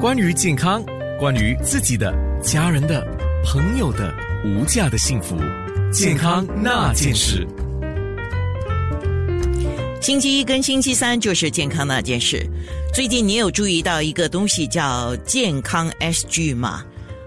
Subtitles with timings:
[0.00, 0.80] 关于健康，
[1.18, 3.04] 关于自己的、家人的、
[3.44, 5.36] 朋友的无价的幸福，
[5.92, 7.44] 健康那件事。
[10.00, 12.48] 星期一跟星期三就是健康那件事。
[12.94, 16.84] 最近你有注意到一个东西叫健康 SG 吗？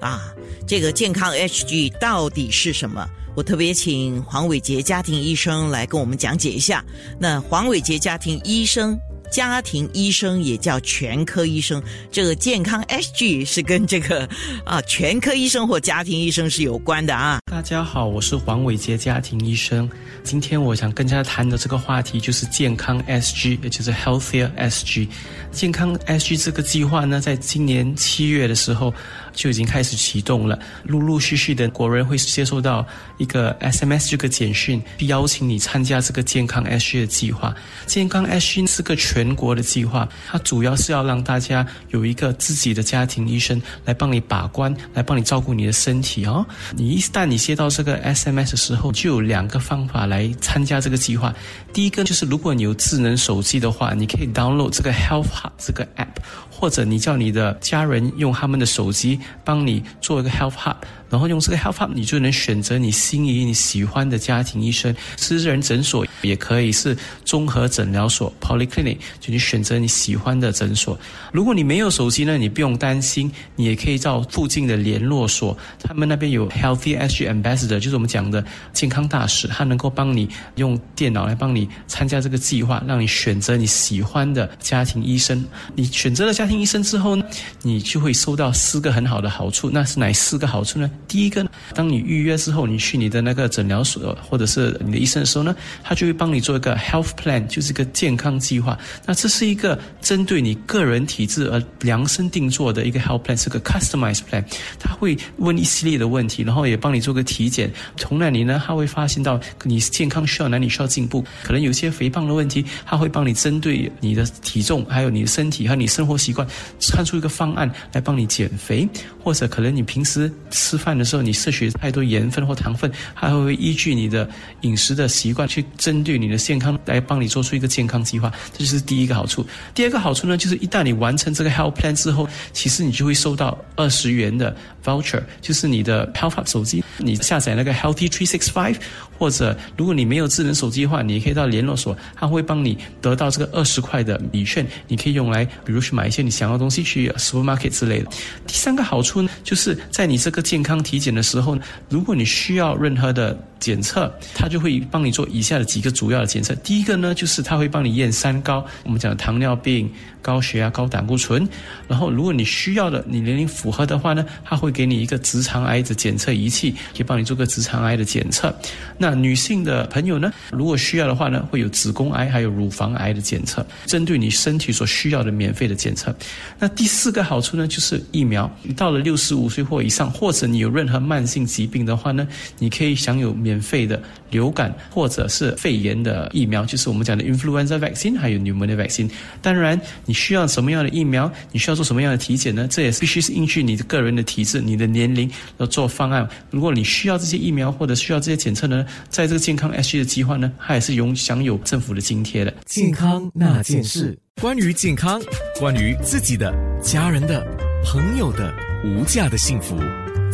[0.00, 0.32] 啊，
[0.66, 3.06] 这个健康 SG 到底是什么？
[3.36, 6.82] 我特别请黄伟杰家庭医生来跟我们讲解一下。
[7.20, 8.98] 那黄伟杰家庭医生。
[9.34, 14.28] 家庭医生也叫全科医生，这个健康 SG 是跟这个
[14.64, 17.40] 啊全科医生或家庭医生是有关的啊。
[17.50, 19.90] 大家好，我是黄伟杰家庭医生。
[20.22, 25.08] 今天我想跟大家谈的这个话题就是健康 SG，也就是 Healthier SG。
[25.50, 28.94] 健康 SG 这个计划呢，在今年七月的时候。
[29.36, 32.86] 就已经开始启动了，陆陆续续的国人会接收到
[33.18, 37.52] 一个 SMS 这个简讯，邀请你参加这个健康 SG 的计划。
[37.84, 46.44] 健康 SG 是个全全国的计划，它主要是要让大家有一个自己的家庭医生来帮你把关，来帮你照顾你的身体哦。
[46.76, 51.34] 你一旦你接到这个 SMS 的时候，就有两个方法来参加这个计划。
[51.72, 56.20] 第一个就是如果你有智能手机的话，你可以 download 这个 Health Hub 这个 app。
[56.56, 60.76] 或者你叫你的家人用他们的手机帮你做一个 Health Hub。
[61.10, 70.98] 然后用这个 Health Hub，你就能选择你心仪、你喜欢的家庭医生，私人诊所也可以是综合诊疗所 （Polyclinic），就你选择你喜欢的诊所。
[71.30, 85.44] 如果你没有手机呢，你不用担心，你也可以到附近的联络所，他们那边有 Healthy SG Ambassador，就是我们讲的健康大使，他能够帮你用电脑来帮你参加这个计划，让你选择你喜欢的家庭医生。
[85.76, 87.24] 你选择了家家庭医生之后呢，
[87.62, 89.70] 你就会收到四个很好的好处。
[89.72, 90.90] 那是哪四个好处呢？
[91.08, 91.42] 第一个，
[91.74, 98.78] 当你预约之后，你去你的那个诊疗所或者是你的医生的时候呢，他就会帮你做一个 health plan，就是个健康计划。
[99.06, 104.44] 那这是一个针对你个人体质而量身定做的一个 health plan，是个 customized plan。
[104.78, 107.72] 他会问一系列的问题，然后也帮你做个体检。
[107.96, 116.46] 从那里呢，他会发现到你健康需要哪里需要进步，可能有些肥胖的问题，他会帮你针对你的体重，还有你的身体和你生活习惯，
[116.92, 118.86] 看出一个方案来帮你减肥，
[119.24, 120.94] 或者可能你平时吃饭。
[120.94, 124.28] 的时候，你摄取太多盐分或糖分，它会依据你的
[124.60, 129.44] 饮食的习惯去针对你的健康来帮你做出一个健康计划，这就是第一个好处。
[129.74, 134.54] 第二个好处呢，就是一旦你完成这个 Health Plan 之后，其实你就会收到二十元的
[134.84, 138.76] Voucher，就是你的 Health 手机，你下载那个 Healthy Three Six Five，
[139.18, 148.10] 或者如果你没有智能手机的话，你可以到联络所，他会帮你得到这个二十块的礼券，你可以用来比如去买一些你想要的东西，去 Supermarket 之类的。
[148.46, 150.74] 第三个好处呢，就是在你这个健康。
[150.84, 156.54] 体检的时候呢，如果你需要任何的检测，他就会帮你做以下的几个主要的检测。
[156.56, 161.48] 第一个呢，就是他会帮你验三高，我们讲糖尿病、高血压、高胆固醇。
[161.88, 168.54] 然后，如果你需要的，你年龄符合的话呢，他会给你一个直肠癌的检测仪器，可以帮你做个直肠癌的检测。
[168.98, 176.14] 那女性的朋友呢，如果需要的话呢，会有子宫癌还有乳房癌的检测，针对你身体所需要的免费的检测。
[176.58, 178.50] 那第四个好处呢，就是疫苗。
[178.76, 182.26] 到了六十五岁或以上，或者你有任何慢性疾病的话呢，
[182.58, 189.10] 你可以享有免费的流感或者是肺炎的疫苗，就是我们讲的 influenza vaccine，还有 pneumonia vaccine。
[189.40, 192.66] 当然，你需要什么样的疫苗，你需要做什么样的体检呢？
[192.68, 196.26] 这也是必须是依据你的个人的体质、你的年龄来做方案。
[196.50, 202.54] 如果你需要这些疫苗或者需要这些检测呢，在这个健康 SG 的计划呢，它也是有享有政府的津贴的。
[202.64, 205.20] 健康那件事，关于健康，
[205.60, 207.44] 关于自己的、家人的、
[207.84, 208.54] 朋友的
[208.84, 209.74] 无价的幸福。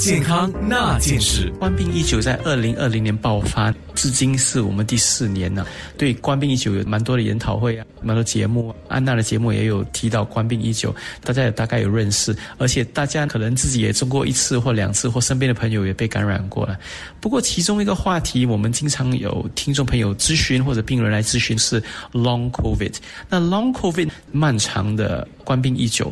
[0.01, 5.67] 健康那件事，冠病一九在二零二零年爆发，至今是我们第四年了。
[5.99, 16.79] 对冠病一九有蛮多的研讨会啊，蛮多节目，安娜的节目也有提到冠病一九，大家也大概有认识，而且大家可能自己也中过一次或两次，或身边的朋友也被感染过了。
[17.21, 21.79] 不过其中一个话题，我们经常有听众朋友咨询或者病人来咨询是
[22.13, 22.95] Long COVID。
[23.29, 26.11] 那 Long COVID 漫长的冠病一九。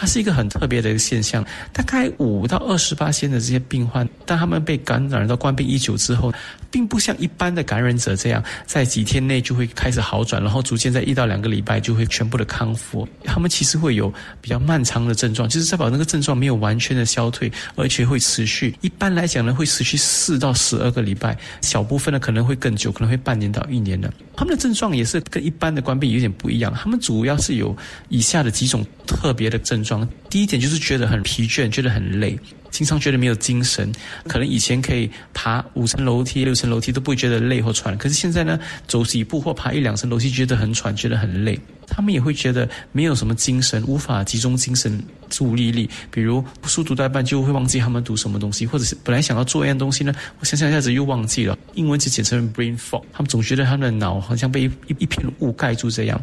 [0.00, 6.32] 它是一个很特别的一个现象，大概五到二十八的这些病患，当他们被感染到冠病一久之后，
[6.70, 13.08] 并不像一般的感染者这样，在几天内就会开始好转，然后逐渐在一到两个礼拜就会全部的康复。
[13.24, 18.74] 他们其实会有比较漫长的症状，就是在把那个症状没有完全的消退，而且会持续。
[18.80, 24.12] 一般来讲呢，会持续四到十二个礼拜，小部分呢可能会更久，可能会半年到一年的。
[24.36, 27.76] 他们的症状也是跟一般的冠病有点不一样，他们主要是有
[28.08, 30.08] 以下的几种特别的症状。
[30.30, 32.38] 第一点就是觉得很疲倦，觉得很累，
[32.70, 33.92] 经常觉得没有精神。
[34.26, 41.58] 可能以前可以爬五层楼梯、六层楼梯都不会觉得累或喘，可是现在呢，走几步或爬一两层楼梯觉得很喘，觉得很累。
[41.88, 45.88] 他们也会觉得没有什么精神，无法集中精神注意力。
[46.10, 51.56] 比如书读到一半就会忘记他们读什么东西，或者是本来想要做一样东西呢，我想想一下子又忘记了。
[51.74, 53.02] 英文就简称 brain fog。
[53.12, 56.20] 他们总觉得他们的脑好像被一一片雾盖住这样。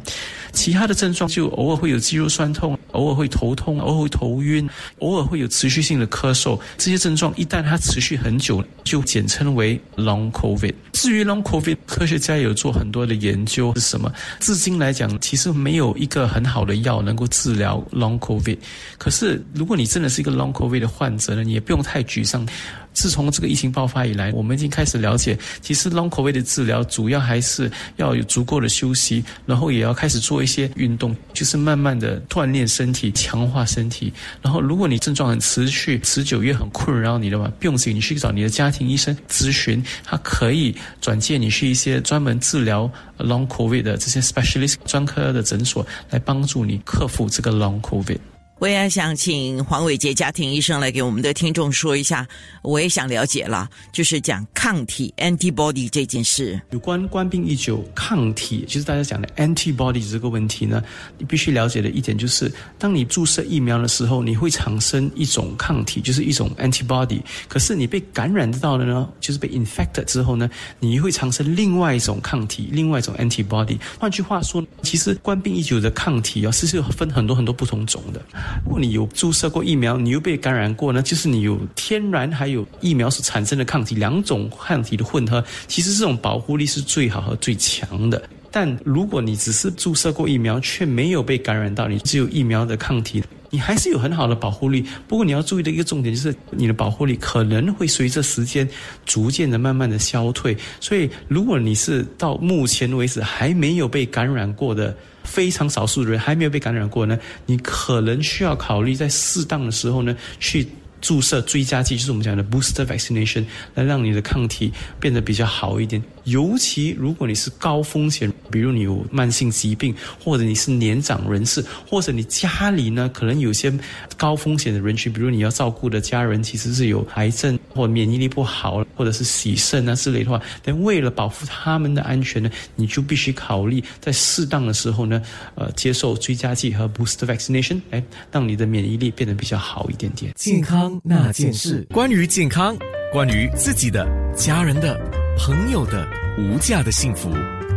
[0.52, 4.68] 其他的症状就偶尔会有肌肉酸痛，偶尔会头痛，偶尔会头晕，
[5.00, 6.60] 偶尔会有持续性的咳嗽。
[6.78, 10.74] 这些症状一旦它持续很久，就简称为 long covid。
[10.94, 14.12] 至于 long covid，科学家有做很多的研究是什么？
[14.40, 18.58] 至今来讲，其实没有一个很好的药能够治疗 long covid。
[18.98, 22.46] 可是如果你真的是一个 long covid 的患者呢，你也不用太沮丧。
[22.96, 34.12] 自从这个疫情爆发以来，我们已经开始了解，其实 long covid 的治疗主要还是要有足够的休息，然后也要开始做一些运动，就是慢慢的锻炼身体，强化身体。
[34.42, 42.90] 然后，如果你症状很持续、持久也很困扰你的话，不用紧，你去找你的家庭医生咨询，他可以转介你去一些专门治疗
[43.20, 48.18] long covid 的这些 specialist 专科的诊所，来帮助你克服这个 long covid。
[48.58, 52.26] 我也想请黄伟杰家庭医生来给我们的听众说一下，
[52.62, 56.60] 我也想了解了，就是讲抗体 （antibody） 这件事。
[56.72, 60.82] 有关冠病一九抗体，就是大家讲的 antibody 这个问题呢，
[61.18, 62.50] 你必须了解的一点就是，
[62.80, 67.20] 当你注射疫苗的时候，你会产生一种抗体，就是一种 antibody。
[67.50, 70.50] 可是你被感染到了呢，就是被 infected 之后呢，
[70.80, 73.78] 你会产生另外一种抗体，另外一种 antibody。
[74.00, 78.22] 换句话说，其实冠病一九的抗体啊，是是分很多很多不同种的。
[78.64, 81.02] 如果你有注射过疫苗，你又被感染过呢？
[81.02, 88.22] 就是你有天然还有疫苗所产生的抗体，两种抗体的混合，其实这种保护力是最好和最强的。
[88.52, 94.86] 但如果你只是注射过疫苗，却没有被感染到，你只有疫苗的抗体，你还是有很好的保护力。
[95.10, 98.66] 不过你要注意的一个重点就是，你的保护力可能会随着时间
[99.06, 100.56] 逐渐的慢慢的消退。
[100.80, 104.96] 所以，如果你是到目前为止还没有被感染过的，
[105.26, 110.68] 非常少数的人还没有被感染过呢，你可能需要考虑在适当的时候呢去。
[111.06, 116.02] 注射追加剂就是我们讲的 booster vaccination，来让你的抗体变得比较好一点。
[116.24, 123.72] 尤其如果你是高风险，比如你有慢性疾病，或者你是年长人士，或者你家里呢可能有些
[124.18, 135.22] 高风险的人群，比如你要照顾的家人其实是有癌症或免疫力不好，或者是洗肾啊之类的话，但为了保护他们的安全呢，你就必须考虑在适当的时候呢，
[135.54, 140.34] 呃，接受追加剂和 booster vaccination，哎，让你的免疫力变得比较好一点点。
[140.36, 140.95] 健康。
[141.04, 142.76] 那件事，关于健康，
[143.12, 145.00] 关于自己的、家人的、
[145.38, 146.08] 朋友的
[146.38, 147.32] 无价的幸福，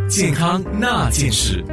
[0.09, 1.65] 健康那件事。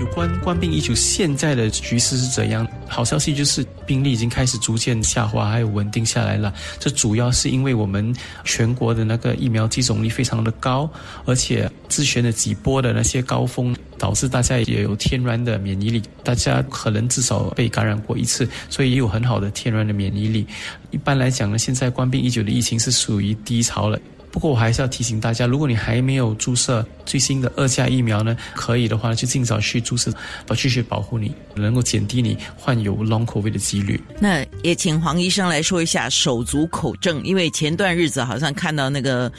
[0.00, 2.66] 有关冠病疫情现在的局势是怎样？
[2.92, 6.52] 好消息就是病例已经开始逐渐下滑，还有稳定下来了。
[6.78, 10.88] 这主要是因为我们全国的那个疫苗接种率非常的高，
[11.24, 16.02] 而且之前的几波的那些高峰，导致大家也有天然的免疫力。
[16.22, 20.46] 大家可能至少被感染过一次，所以也有很好的天然的免疫力。
[20.90, 23.98] 一般来讲呢，现在冠病已久的疫情是属于低潮了。
[24.32, 30.10] 不过我还是要提醒大家，如果你还没有注射最新的二价疫苗呢，可以的话就尽早去注射，
[30.46, 34.02] 保继续保护你，能够减低你患有 long covid 的几率。
[34.18, 39.30] 那也请黄医生来说一下手足口症，因为前段日子好像看到那个。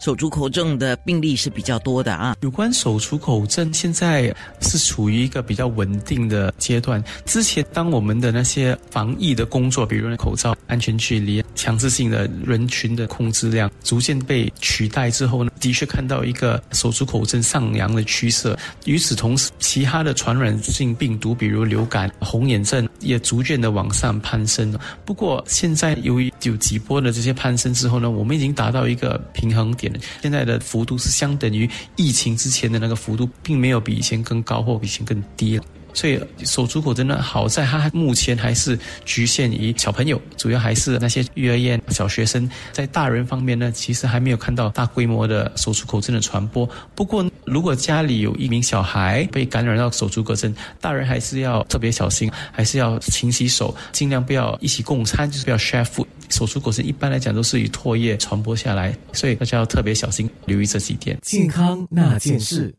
[0.00, 2.36] 手足口症的病例是比较多的啊。
[2.40, 7.02] 有关手足口症，现在是处于一个比较稳定的阶段。
[7.24, 18.56] 之前，当我们的那些防疫的工作，比如口罩、安全距离、强制性的人群的控制量，逐渐被取代之后呢，的确看到一个手足口症上扬的趋势。
[18.84, 24.76] 与此同时，其他的传染性病毒，比如流感、红眼症，也逐渐的往上攀升。
[25.04, 29.85] 不过，现在由于有几波的这些攀升之后呢，我们已经达到一个平衡点。
[30.22, 35.64] 现在的幅度是相等于疫情之前的那个幅度，并没有比以前更高或比以前更低了。
[35.94, 42.46] 所以手足口真的好在它目前还是局限于小朋友，主要还是那些幼儿园小学生。
[42.70, 46.68] 在大人方面呢，其实还没有看到大规模的手足口症的传播。
[46.94, 56.06] 不过，如果家里有一名小孩被感染到手足口症，大人还是要特别小心，还是要勤洗手，尽量不要一起共餐，就是不要 share food。
[56.28, 61.18] 手术过程一般来讲都是以唾液传播下来，所以大家要特别小心，留意这几点。
[61.22, 62.74] 健康那件事。